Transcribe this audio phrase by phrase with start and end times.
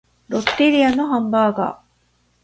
[0.29, 1.79] ロッテリアのハンバーガー